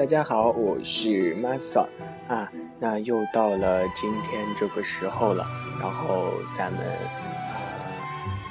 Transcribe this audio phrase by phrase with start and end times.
[0.00, 1.86] 大家好，我是 Masa
[2.26, 5.46] 啊，那又到了今天这个时候了，
[5.78, 7.60] 然后咱们啊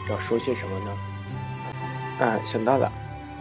[0.08, 2.24] 要说些什么呢？
[2.24, 2.86] 啊，想到了，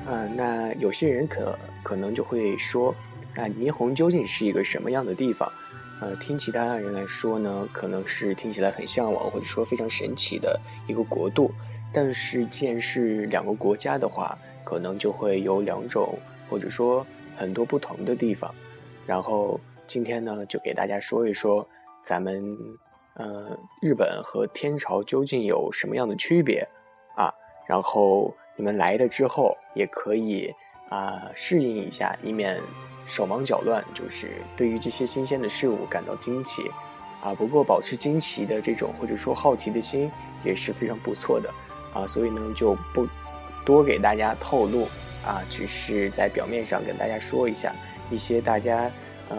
[0.06, 2.94] 啊，那有些人可可能就会说，
[3.36, 5.52] 啊，霓虹究竟是一个什么样的地方？
[6.00, 11.52] 呃，听其他人来说呢，可能是听起来很向往或者说非常神奇的一个国度，
[11.92, 17.06] 但是既然是两个国家的话，可能就会有两种或者说。
[17.38, 18.52] 很多不同的地方，
[19.06, 21.66] 然后今天呢，就给大家说一说
[22.02, 22.56] 咱们
[23.14, 26.66] 呃日本和天朝究竟有什么样的区别
[27.16, 27.32] 啊？
[27.66, 30.52] 然后你们来了之后也可以
[30.90, 32.60] 啊适应一下，以免
[33.06, 36.68] 手忙脚乱，就是对于这些新鲜的事物感到惊奇
[37.22, 37.32] 啊。
[37.34, 40.10] 不过保持惊奇的这种或者说好奇的心
[40.44, 41.48] 也是非常不错的
[41.94, 43.06] 啊，所以呢就不
[43.64, 44.86] 多给大家透露。
[45.28, 47.70] 啊，只是在表面上跟大家说一下
[48.10, 48.90] 一些大家，
[49.28, 49.36] 呃，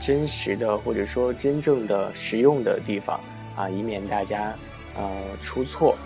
[0.00, 3.20] 真实的或者说真正的实用的地方
[3.56, 4.54] 啊，以免大家，
[4.96, 5.02] 呃，
[5.42, 5.96] 出错。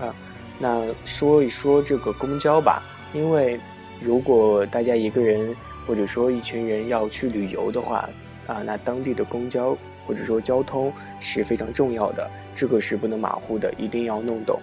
[0.00, 0.12] 啊，
[0.58, 3.60] 那说一说这个公交吧，因为
[4.00, 5.54] 如果大家一个人
[5.86, 8.08] 或者说一群人要去旅游的话，
[8.48, 14.58] 啊，那当地的公交或者说交通是非常重要的，这个是不能马虎的，一定要弄懂。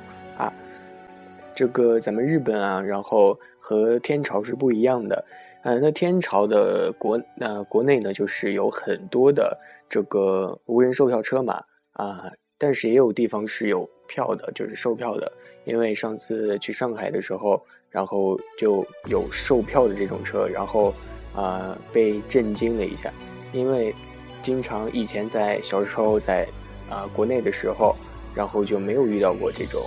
[1.59, 5.25] 这个咱们日本啊，然后和天朝是不一样的，
[5.61, 15.29] 呃，那天朝的国呃国内呢，就是有很多的这个无人售票车嘛，啊，但是也有地方是有票的，就是售票的。
[15.65, 20.93] 因为上次去上海的时候，然后就有售票的这种车，然后
[21.35, 23.11] 啊被震惊了一下，
[23.51, 23.93] 因为
[24.41, 26.47] 经常以前在小时候在
[26.89, 27.93] 啊国内的时候，
[28.33, 29.81] 然后就没有遇到过这种。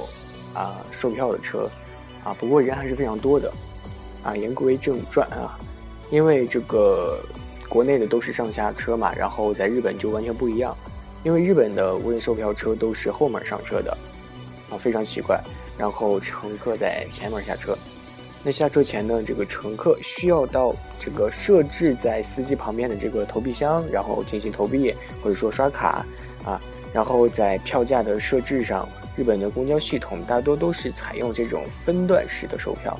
[0.54, 1.70] 啊，售票的车，
[2.24, 3.52] 啊，不过人还是非常多的，
[4.22, 5.58] 啊，言归正传啊，
[6.10, 7.18] 因为这个
[7.68, 10.76] 国内的都是上下车嘛，然后在日本就完全不一样，
[11.24, 13.96] 因为日本的无人售票车都是后门上车的，
[14.70, 15.40] 啊，非常奇怪，
[15.78, 17.76] 然后乘客在前门下车，
[18.44, 26.04] 那下车前呢，这个乘客需要到这个设置在司机旁边的这个投币箱，然后进行投币或者说刷卡，
[26.44, 26.60] 啊，
[26.92, 28.86] 然后在票价的设置上。
[29.14, 32.98] 日本的公交系统大多都是采用这种分段式的售票，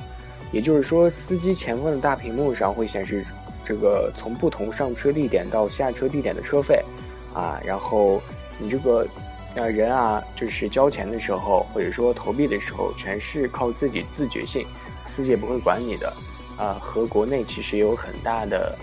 [0.53, 3.25] 也就是说，司机前方的大屏幕上会显示
[3.65, 6.84] 这个从不同上车地点到下车地点的车费，
[7.33, 8.21] 啊，然后
[8.59, 9.06] 你这个
[9.55, 14.67] 呃人啊，就是交钱的时候或者说投币的时候，全是靠自己自觉性，
[15.06, 16.12] 司机也不会管你的，
[16.59, 18.77] 啊，和国内其实有很大的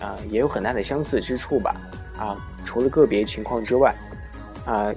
[0.00, 1.74] 啊也有很大的相似之处吧，
[2.16, 3.92] 啊，除了个别情况之外，
[4.64, 4.94] 啊。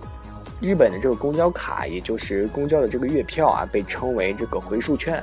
[0.62, 5.22] 日本的这个公交卡，也就是公交的这个月票啊，被称为这个回数券，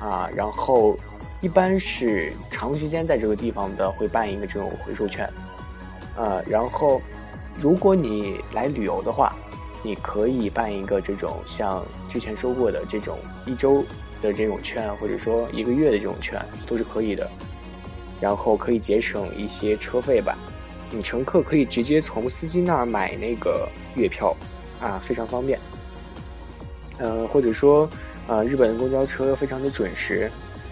[0.00, 0.96] 啊，然后
[1.40, 5.28] 一般是长时间在这个地方的会办一个这种回数券，
[6.16, 7.00] 呃，然后
[7.60, 9.34] 如果你来旅游的话，
[9.82, 13.84] 你可以办一个这种像之前说过的这种一周
[14.22, 17.30] 的这种券，或者说一个月的这种券都是可以的，
[18.20, 20.36] 然后可以节省一些车费吧，
[20.90, 24.34] 你乘客可以直接从司机那儿买那个月票。
[24.82, 25.58] 啊，非常方便。
[26.98, 27.88] 呃，或者说，
[28.26, 30.30] 呃，日本的公交车非常的准时。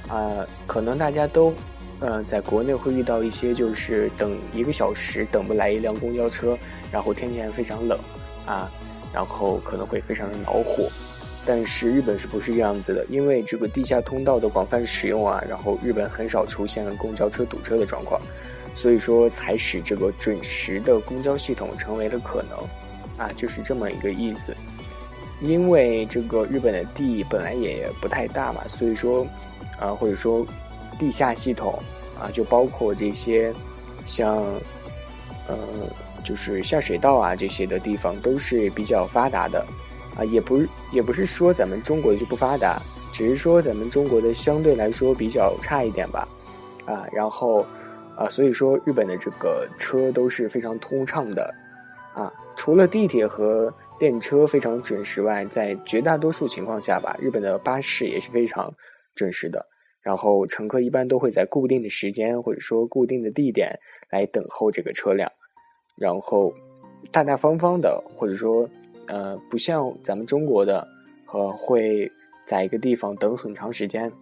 [0.08, 1.54] 啊，可能大家都，
[2.00, 6.58] 呃，在国内会遇到一些，就是等一个小时等不来一辆公交车，
[6.90, 7.96] 然后天气还非常冷，
[8.44, 8.68] 啊，
[9.12, 10.90] 然后可能会非常的恼火。
[11.46, 13.06] 但是日本是不是这样子的？
[13.08, 18.20] 因为这个地下通道的广泛使用啊，然后日本很少出现公交车堵车的状况，
[18.74, 22.58] 所以说才使这个准时的公交系统成为了可能。
[23.20, 24.56] 啊，就是这么一个意思，
[25.42, 29.26] 因为这个日本的地本来也不太大嘛，所以说，
[29.78, 30.46] 啊，或者说
[30.98, 31.78] 地下系统
[32.18, 33.52] 啊，就包括这些
[34.06, 34.42] 像，
[35.46, 35.58] 呃，
[36.24, 39.66] 就是下水道啊这些的地方都是比较发达的，
[40.16, 42.80] 啊，也不也不是说咱们中国的就不发达，
[43.12, 46.26] 只是说咱们中国的相对来说比较差一点吧，
[46.86, 47.66] 啊，然后
[48.16, 51.54] 啊，所以说日本的这个车都是非常通畅的。
[52.12, 52.28] 啊，
[52.60, 58.70] 除了地铁和电车非常准时外，在绝大多数情况下吧，日本的巴士也是非常
[59.14, 59.64] 准时的。
[60.02, 63.74] 然后乘客一般都会在固定的时间或者说固定的地点
[64.10, 65.32] 来等候这个车辆，
[65.96, 66.52] 然后
[67.10, 68.68] 大大方方的，或者说
[69.06, 70.86] 呃不像咱们中国的
[71.24, 72.12] 和会
[72.46, 74.12] 在一个地方等很长时间，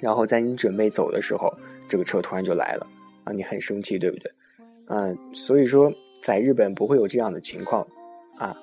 [0.00, 1.48] 然后在你准备走的时候，
[1.86, 2.84] 这个车突然就来了
[3.22, 4.32] 啊，你很生气，对不对？
[4.88, 5.92] 嗯，所以说
[6.22, 7.86] 在日本不会有这样的情况
[8.38, 8.56] 啊。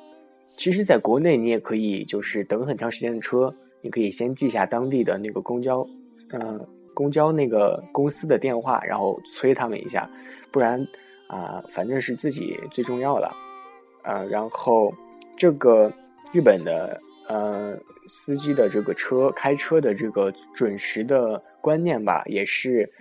[0.57, 5.85] 其实，在国内你也可以就是等很长时间的车，你可以先记下当地的那个公交。
[6.33, 10.09] 嗯，公交那个公司的电话，然后催他们一下，
[10.51, 10.85] 不然
[11.27, 13.31] 啊，反正是自己最重要了。
[14.03, 14.93] 呃，然后
[15.37, 15.89] 这个
[16.33, 17.77] 日本的呃
[18.07, 22.91] 司机的这个车开车的这个准时的观念吧，也是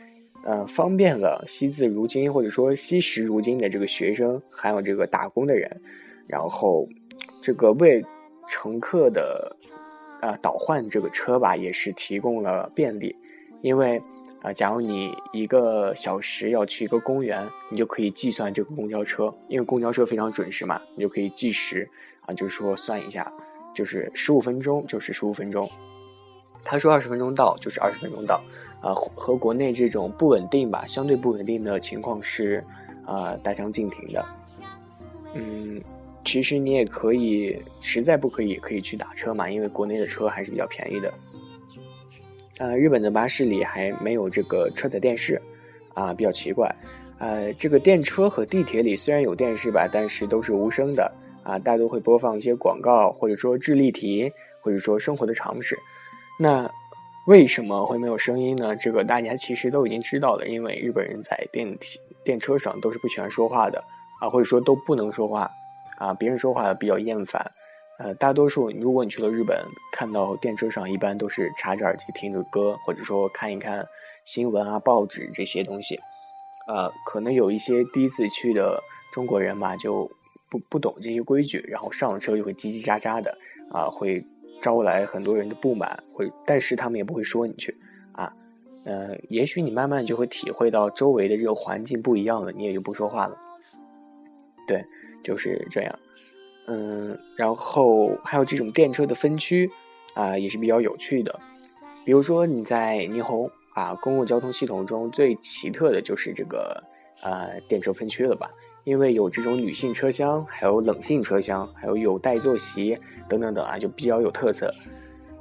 [0.49, 5.71] 呃方便了惜字如金或者说惜时如金的这个学生，还有这个打工的人，
[6.27, 6.89] 然后
[7.43, 8.01] 这个为
[8.47, 9.55] 乘客的。
[10.21, 13.15] 啊，倒换这个车吧，也是提供了便利，
[13.63, 14.03] 因为
[14.43, 21.89] 啊，假如你一个小时要去一个公园，你就可以计算这个公交车，因为公交车非常准时嘛，你就可以计时
[22.27, 23.33] 啊，就是说算一下，
[23.73, 25.71] 就是十五分钟就是十五分钟，
[26.65, 28.43] 他说二十分钟到就是二十分钟到，
[28.81, 32.65] 啊，和国内这种不稳定吧，相对不稳定的情况是
[33.05, 34.25] 啊大相径庭的，
[35.35, 35.81] 嗯。
[36.25, 41.15] 其实你也可以，实在不可以可以去打车嘛，因为国内的车还是比较便宜的。
[42.59, 45.41] 呃，日本的巴士里还没有这个车载电视，
[45.95, 46.71] 啊，比较奇怪。
[47.19, 51.11] 呃，这个电车和地铁里虽然有电视吧，但是都是无声的，
[51.45, 55.79] 啊，大多会播放一些广告，或者说智力题，或者说生活的常识。
[56.39, 56.71] 那
[57.29, 58.75] 为什么会没有声音呢？
[58.75, 63.79] 这个大家其实都已经知道了，因为日本人在电梯、电车上都是不喜欢说话的，
[64.19, 65.51] 啊，或者说都不能说话。
[65.99, 67.45] 啊，别人说话比较厌烦，
[67.99, 73.85] 呃，大多数如果你去了日本，看到电车上一般都是插着耳机听着歌，或者说看一看
[74.25, 76.01] 新闻啊、报纸这些东西，
[76.67, 78.83] 呃，可能有一些第一次去的
[79.13, 80.11] 中国人嘛，就
[80.49, 83.37] 不不懂这些规矩，然后上了车就会叽叽喳喳的，
[83.71, 84.25] 啊，会
[84.61, 87.77] 招来很多人的不满，会，但是他们也不会说你去，
[88.13, 88.33] 啊，
[88.85, 93.37] 呃，也许你慢慢就会体会到周围的这个环境不一样了，你也就不说话了，
[94.67, 94.85] 对。
[95.25, 95.99] 就是这样，
[96.69, 99.69] 嗯，然后还有这种电车的分区
[100.15, 101.39] 啊，也是比较有趣的。
[102.05, 106.83] 比如说你在霓虹啊，公共交通系统中最奇特的就是这个
[107.21, 108.49] 呃电车分区了吧？
[108.89, 112.97] 因为有这种女性车厢，还有冷性车厢，还有有带坐席
[113.29, 114.73] 等等等啊，就比较有特色。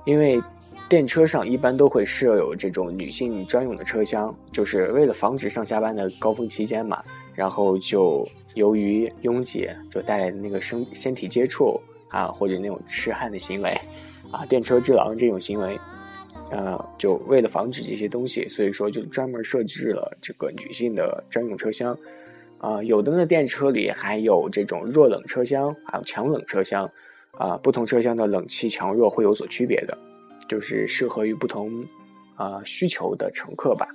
[0.06, 0.42] 因为
[0.90, 7.02] 电车上一般都会设有这种女性专用的车厢，就是为了防止上下班的高峰期间嘛，
[7.36, 11.80] 然后就由于拥挤，就带来的那个身身体接触
[12.10, 13.80] 啊，或者那种痴汉的行为，
[14.30, 15.80] 啊，电车之狼这种行为，
[16.52, 21.98] 呃，就为了防止这些东西，所以说就专门设置了这个女性的专用车厢，
[22.60, 26.90] 啊，有的呢电车里还有这种弱冷车厢，还有强冷车厢。
[27.38, 29.96] 啊，不同车厢的冷气强弱会有所区别的，
[30.50, 31.86] 就是适合于不同
[32.36, 33.88] 啊需求的乘客吧。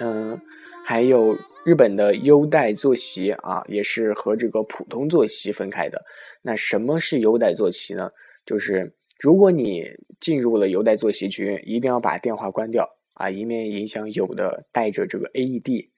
[0.00, 0.40] 嗯，
[0.86, 1.36] 还有
[1.66, 6.02] 日本的优待坐席啊，也是和这个普通坐席分开的。
[6.40, 8.10] 那什么是优待坐席呢？
[8.46, 9.84] 就是如果你
[10.18, 15.90] 进入了优待坐席区，一定要把电话关掉啊，以免影响有的带着这个 AED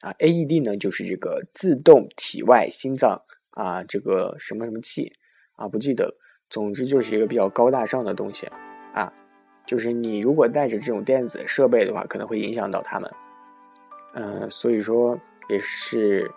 [0.00, 5.12] 啊，AED 呢就是这个自动体外心脏啊，这个什么什么器。
[5.58, 6.14] 啊，不记得了，
[6.50, 8.46] 总之就是一个比较高大上的东西，
[8.92, 9.10] 啊，
[9.66, 13.10] 就是你如果带着这种电子设备的话，可能会影响到他们，
[14.12, 16.30] 嗯，所以说也是，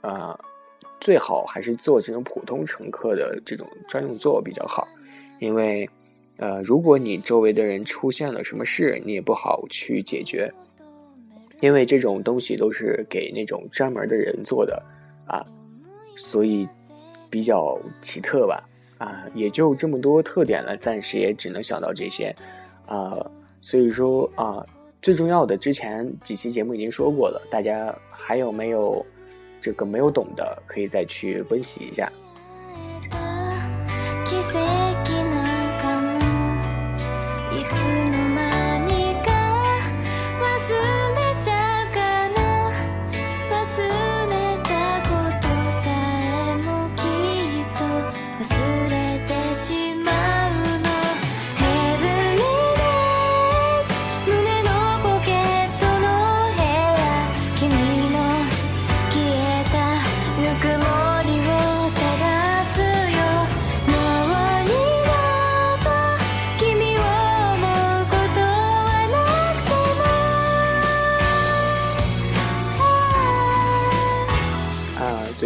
[0.00, 0.36] 啊，
[0.98, 4.88] 最好还是坐这种普通乘客的这种专用座比较好，
[5.38, 5.88] 因为，
[6.38, 10.52] 呃，如果你周围的人出现了什么事，你也不好去解决，
[11.60, 14.82] 因为这种东西都是给那种专门的人做的，
[15.26, 15.44] 啊，
[16.16, 16.68] 所以。
[17.28, 22.34] 比较奇特吧，啊，也就这么多特点了，暂时也只能想到这些，
[22.86, 23.18] 啊，
[23.60, 24.64] 所以说啊，
[25.02, 29.04] 最重要的之前几期节目已经说过了，大家还有没有
[29.60, 32.10] 这个没有懂的，可以再去温习一下。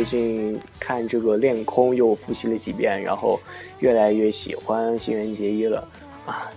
[0.01, 3.39] 最近看这个《恋空》又复习了几遍，然后
[3.81, 5.87] 越来越喜欢新垣结衣了
[6.25, 6.51] 啊！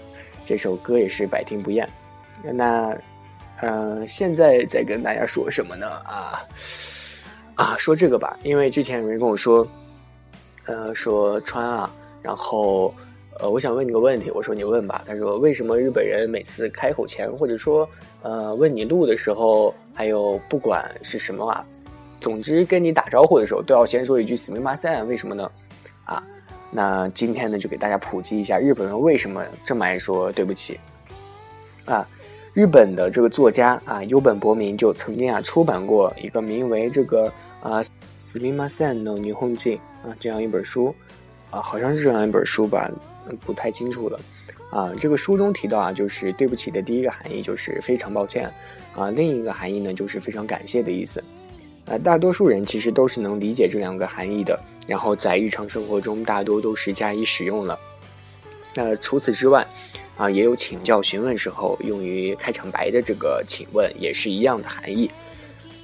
[0.46, 1.86] 这首歌也是百听不厌。
[2.42, 2.98] 那，
[3.62, 5.86] 嗯，现在在跟大家说什么呢？
[6.06, 6.48] 啊
[7.56, 9.68] 啊，说这个吧，因为之前有人跟我说，
[10.64, 12.96] 呃，说川啊，然后。
[13.40, 15.04] 呃，我想问你个问题，我说你问吧。
[15.08, 17.90] 他说，为什么日本人每次开口前，或者说，
[18.22, 21.66] 呃，问你路的时候，还有不管是什么啊，
[22.24, 25.04] 总之跟你打招呼的时候，都要先说一句“死命马赛”？
[25.04, 25.52] 为什么呢？
[26.06, 26.24] 啊，
[26.72, 30.80] 那今天呢，就给大家普及一下日本人为什么这么爱说对不起。
[31.84, 32.08] 啊，
[32.54, 37.30] 日本的这个作家啊，优本博明就曾经啊出版过一个名为这个
[37.62, 37.82] 啊
[38.18, 40.96] “死命马赛”的霓虹镜啊这样一本书，
[41.50, 42.90] 啊，好像是这样一本书吧。
[43.46, 44.20] 不太清楚了，
[44.70, 48.50] 啊，这个书中提到啊，就是对不起的第一个含义就是非常抱歉，
[48.96, 51.22] 啊，另一个含义呢就是非常感谢的意思，
[51.86, 57.78] 啊，大多数人其实都是能理解这两个含义的，然后在日常生活中大多都是加以使用了。
[58.76, 59.68] 那除此之外，
[60.18, 65.10] 啊，也有请教询问时候用于开场白的这个请问也是一样的含义。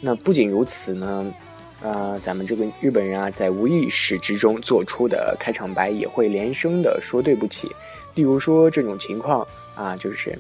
[0.02, 1.34] 那不仅如此呢。
[1.82, 7.72] 呃，咱们这个日本人啊，在无意识之中做出的开场白也会连声的说对不起。
[8.16, 10.38] 例如说这种情况啊，就是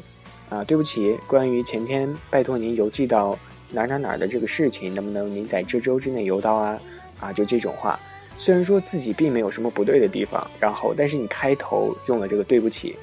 [0.49, 3.39] 啊，对不起，关于前天拜托您邮寄到
[3.71, 6.79] 哪哪哪的这个事情，能不能您在这周之内邮到啊？
[7.19, 7.99] 啊，就这种话，
[8.37, 12.95] 虽然说自己并没有什么不对的地方，然后但是你开头用了这个对不起，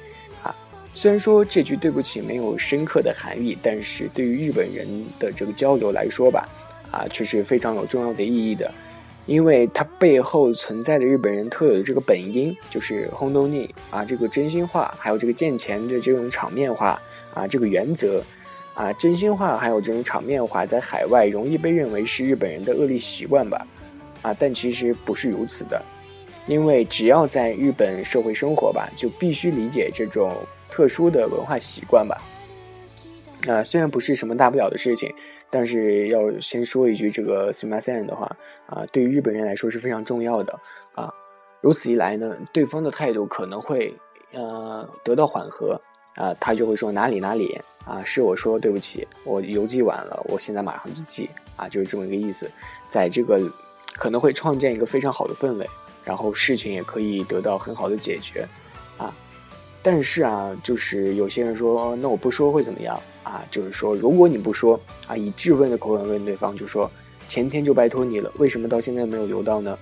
[0.43, 0.55] 啊，
[0.93, 4.87] 虽然说这句对不起没有深刻的含义，但是对于日本人
[5.19, 6.47] 的这个交流来说吧。
[6.89, 8.73] 啊，却是非常有重要的意义的，
[9.25, 16.97] 因为它背后存在的日本人特有的这个本音，就是轰动力啊，这个真心话，还有这个见钱的这种场面话
[17.33, 18.23] 啊，这个原则
[18.77, 23.65] 啊，真心话还有这种场面话，在海外容易被认为是日本人的恶劣习惯吧，
[24.21, 25.81] 啊，但其实不是如此的，
[26.45, 30.31] 因为只要在日本社会生活吧，就必须理解这种
[30.69, 32.15] 特殊的文化习惯吧。
[33.47, 35.13] 啊虽然不是什么大不了的事情。
[35.49, 38.29] 但是要先说一句，这个 s i m a s e n 的话
[38.65, 40.53] 啊，对于日本人来说是非常重要的
[40.93, 41.09] 啊。
[41.61, 43.95] 如此一来呢，对方的态度可能会
[44.33, 45.81] 呃得到缓和
[46.17, 52.49] 啊，他就会说哪里哪里啊，是我说对不起，我邮寄晚了，我现在马上就寄啊，就是这么一个意思。
[52.89, 53.39] 在这个
[53.93, 55.69] 可能会创建一个非常好的氛围，
[56.03, 58.45] 然后事情也可以得到很好的解决
[58.97, 59.13] 啊。
[59.83, 62.99] 但是啊，就是有些人说，那我不说会怎么样？
[63.23, 66.89] 啊，就是说，如果你不说啊，以质问的口吻问对方，就说
[67.29, 69.77] 前天就拜托你了，为什么到现在没有邮到呢？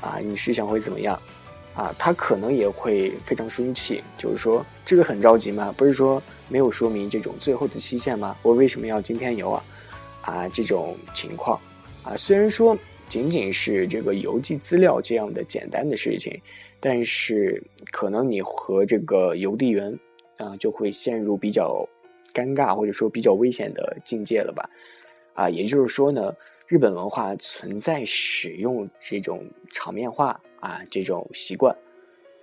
[0.00, 1.20] 啊，你是想会怎么样？
[1.74, 5.74] 啊，他可能也会非常生气，就是说这个很着急吗？
[5.76, 8.36] 不是说没有说明这种最后的期限吗？
[8.42, 9.64] 我为什么要今天邮啊？
[10.22, 11.60] 啊，这种情况
[12.02, 12.76] 啊，虽然说
[13.08, 16.40] 仅仅是这个邮寄资料这样的简单的事情，
[16.80, 19.98] 但是可能你和这个邮递员
[20.38, 21.86] 啊就会陷入比较。
[22.34, 24.66] 尴尬或者说比较危险的境界了吧，
[25.34, 26.34] 啊，也就是说呢，
[26.66, 31.76] 日本文化存在使用这种场面话啊这种习惯，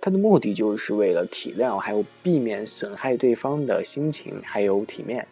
[0.00, 5.26] 它的目的就是为了体谅还有避免损害对方的心情还有体面，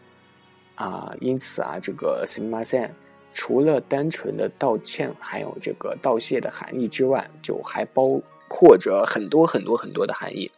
[0.75, 2.90] 啊，因此啊，这个 s i m a s e n
[3.33, 10.50] 除了单纯的道歉还有这个道谢的含义之外，就还包括着很多很多很多的含义，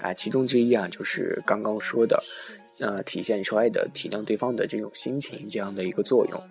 [0.00, 2.22] 啊，其中之一啊就是刚刚说的。
[2.78, 6.42] 呃，体现出来的体谅对方的这种心情，这样的一个作用。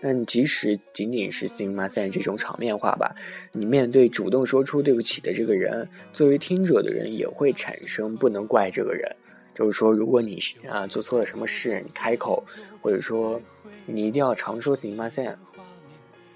[0.00, 3.14] 但即使仅仅是 s i m a s e n 这种场面话吧，
[3.52, 9.10] 你面对主动说出对不起的这个人，作为听者的人也会产生不能怪这个人。
[9.54, 10.38] 就是说，如果你
[10.68, 12.44] 啊做错了什么事，你开口，
[12.82, 13.40] 或者说
[13.86, 15.38] 你一定要常说 s i m a s e n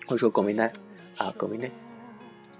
[0.06, 0.64] 或者说 g o m i n
[1.18, 1.70] 啊 g o m i n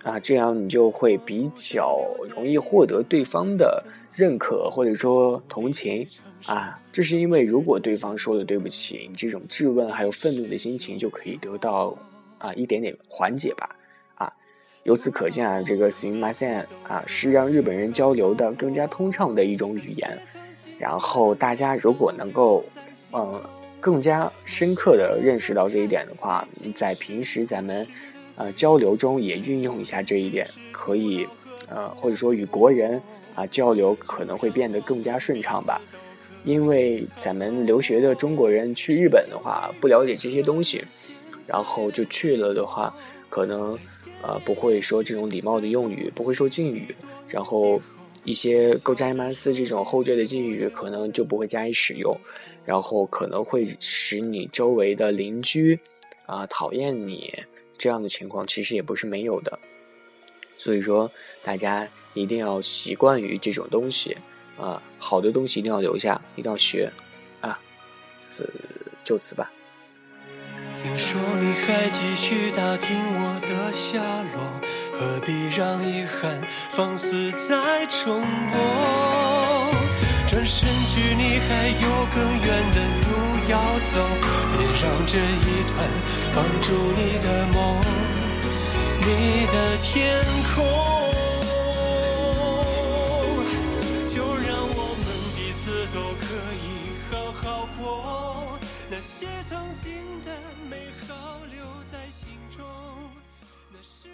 [0.03, 2.01] 啊，这样你就会比较
[2.35, 3.83] 容易获得对方的。
[4.17, 6.05] 认可或者说同情
[6.45, 11.97] 啊，这是因为如果对方说了对不起，你这种质问还有愤怒的心情就可以得到
[12.37, 13.71] 啊一点点缓解吧
[14.17, 14.31] 啊。
[14.83, 20.19] 由此可见啊，这个 s i m a s e n 啊是让日本人交流的更加通畅的一种语言。
[20.77, 22.65] 然后大家如果能够
[23.13, 23.41] 嗯
[23.79, 27.87] 更加深刻的认识到这一点的话，在平时咱们
[28.41, 31.29] 呃交流中也运用一下这一点，可以。
[31.69, 33.01] 呃，或者说与国人
[33.33, 35.81] 啊交流可能会变得更加顺畅吧，
[36.45, 40.83] 因为咱们留学的中国人去日本的话，不了解这些东西，
[41.47, 42.93] 然后就去了的话，
[43.29, 43.79] 可能
[44.21, 46.93] 呃不会说这种礼貌的用语，不会说敬语，
[47.29, 47.81] 然后
[48.25, 52.19] 一些勾斋曼斯这种后缀的敬语可能就不会加以使用，
[52.65, 55.79] 然后可能会使你周围的邻居
[56.27, 57.33] 啊讨厌你。
[57.81, 59.59] 这样的情况其实也不是没有的。
[60.59, 61.11] 所以说，
[61.43, 64.15] 大家一定要习惯于这种东西
[64.59, 66.93] 啊，好的东西一定要留下，一定要学
[67.41, 67.59] 啊。
[68.21, 68.53] 此
[69.03, 69.51] 就此吧。
[70.83, 73.99] 听说你还继续打听我的下
[74.35, 74.61] 落，
[74.93, 78.21] 何必让遗憾放肆再重
[78.51, 78.59] 播？
[80.29, 82.47] 转身去，你还有更远
[82.77, 83.10] 的路
[83.51, 83.99] 要走，
[84.57, 85.75] 别让这一团
[86.33, 87.81] 绑住你的梦，
[89.01, 90.65] 你的天空，
[94.09, 95.05] 就让我们
[95.35, 96.65] 彼此都可以
[97.11, 97.83] 好好过。
[98.89, 100.31] 那些曾经的
[100.71, 100.77] 美
[101.09, 101.59] 好留
[101.91, 102.65] 在心中，
[103.73, 104.09] 那是。